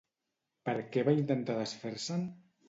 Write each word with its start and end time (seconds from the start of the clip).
Per 0.69 0.73
què 0.95 1.03
va 1.09 1.13
intentar 1.17 1.59
desfer-se'n? 1.61 2.27